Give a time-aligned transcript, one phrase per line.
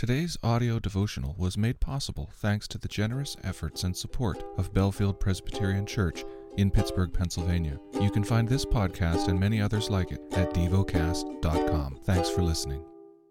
[0.00, 5.20] Today's audio devotional was made possible thanks to the generous efforts and support of Bellefield
[5.20, 6.24] Presbyterian Church
[6.56, 7.78] in Pittsburgh, Pennsylvania.
[8.00, 11.98] You can find this podcast and many others like it at devocast.com.
[12.04, 12.82] Thanks for listening.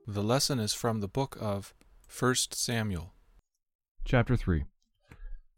[0.05, 1.73] The lesson is from the book of
[2.19, 3.15] 1 Samuel.
[4.05, 4.65] Chapter 3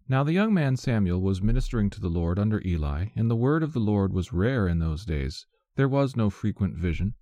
[0.08, 3.64] Now the young man Samuel was ministering to the Lord under Eli, and the word
[3.64, 5.46] of the Lord was rare in those days.
[5.76, 7.16] There was no frequent vision.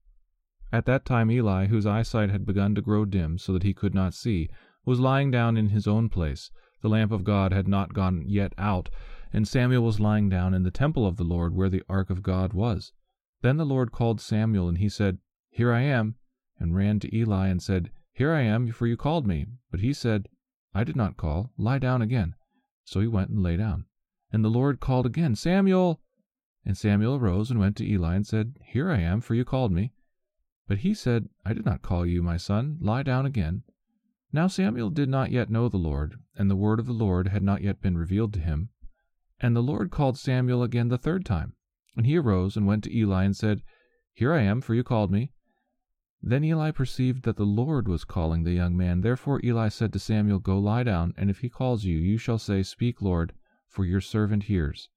[0.71, 3.95] At that time Eli, whose eyesight had begun to grow dim so that he could
[3.95, 4.49] not see,
[4.86, 6.51] was lying down in his own place.
[6.82, 8.89] The lamp of God had not gone yet out,
[9.33, 12.21] and Samuel was lying down in the temple of the Lord where the ark of
[12.21, 12.93] God was.
[13.41, 15.18] Then the Lord called Samuel, and he said,
[15.50, 16.15] Here I am,
[16.60, 19.47] and ran to Eli and said, Here I am, for you called me.
[19.71, 20.29] But he said,
[20.74, 22.36] I did not call, lie down again.
[22.83, 23.86] So he went and lay down.
[24.32, 25.99] And the Lord called again, Samuel!
[26.63, 29.71] And Samuel arose and went to Eli and said, Here I am, for you called
[29.71, 29.93] me.
[30.69, 33.64] But he said, I did not call you, my son, lie down again.
[34.31, 37.41] Now Samuel did not yet know the Lord, and the word of the Lord had
[37.41, 38.69] not yet been revealed to him.
[39.39, 41.53] And the Lord called Samuel again the third time.
[41.97, 43.63] And he arose and went to Eli and said,
[44.13, 45.31] Here I am, for you called me.
[46.21, 49.01] Then Eli perceived that the Lord was calling the young man.
[49.01, 52.38] Therefore Eli said to Samuel, Go lie down, and if he calls you, you shall
[52.38, 53.33] say, Speak, Lord,
[53.67, 54.89] for your servant hears.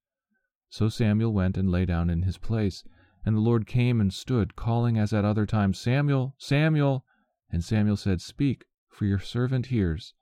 [0.69, 2.83] So Samuel went and lay down in his place.
[3.25, 7.05] And the Lord came and stood, calling as at other times, Samuel, Samuel.
[7.49, 10.13] And Samuel said, Speak, for your servant hears.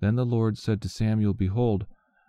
[0.00, 1.86] Then the Lord said to Samuel, Behold,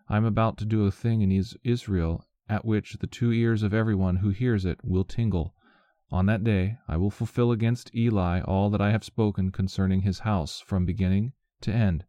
[0.08, 3.73] I am about to do a thing in Israel, at which the two ears of
[3.73, 5.53] every one who hears it will tingle.
[6.12, 10.20] On that day I will fulfill against Eli all that I have spoken concerning his
[10.20, 12.06] house from beginning to end.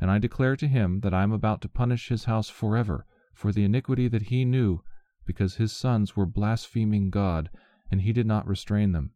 [0.00, 3.52] And I declare to him that I am about to punish his house forever for
[3.52, 4.82] the iniquity that he knew
[5.28, 7.50] because his sons were blaspheming God,
[7.90, 9.12] and he did not restrain them.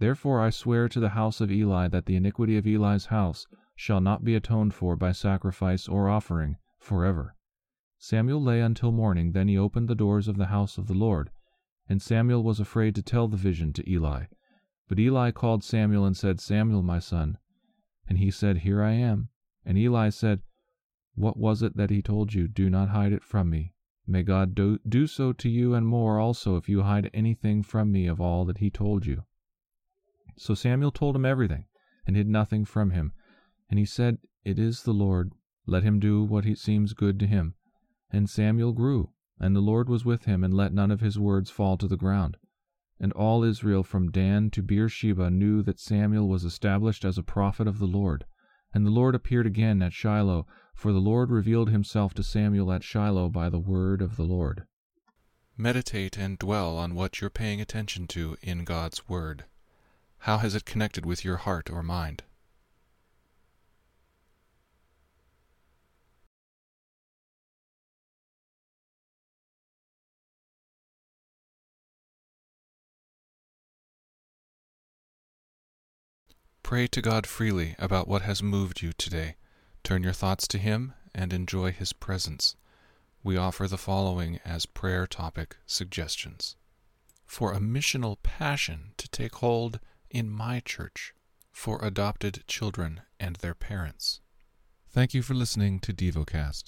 [0.00, 3.46] Therefore I swear to the house of Eli that the iniquity of Eli's house
[3.76, 7.36] shall not be atoned for by sacrifice or offering forever.
[7.96, 11.30] Samuel lay until morning, then he opened the doors of the house of the Lord.
[11.88, 14.24] And Samuel was afraid to tell the vision to Eli.
[14.88, 17.38] But Eli called Samuel and said, Samuel, my son.
[18.08, 19.28] And he said, Here I am.
[19.64, 20.42] And Eli said,
[21.14, 22.48] What was it that he told you?
[22.48, 23.74] Do not hide it from me.
[24.06, 27.92] May God do, do so to you and more also if you hide anything from
[27.92, 29.24] me of all that he told you.
[30.36, 31.66] So Samuel told him everything,
[32.06, 33.12] and hid nothing from him.
[33.70, 35.32] And he said, It is the Lord.
[35.66, 37.54] Let him do what he seems good to him.
[38.10, 41.50] And Samuel grew, and the Lord was with him, and let none of his words
[41.50, 42.36] fall to the ground.
[42.98, 47.68] And all Israel from Dan to Beersheba knew that Samuel was established as a prophet
[47.68, 48.24] of the Lord.
[48.74, 52.82] And the Lord appeared again at Shiloh, for the Lord revealed himself to Samuel at
[52.82, 54.66] Shiloh by the word of the Lord.
[55.56, 59.44] Meditate and dwell on what you're paying attention to in God's Word.
[60.20, 62.22] How has it connected with your heart or mind?
[76.62, 79.36] Pray to God freely about what has moved you today.
[79.82, 82.56] Turn your thoughts to Him and enjoy His presence.
[83.24, 86.56] We offer the following as prayer topic suggestions
[87.32, 91.14] for a missional passion to take hold in my church,
[91.50, 94.20] for adopted children and their parents.
[94.90, 96.64] Thank you for listening to DevoCast.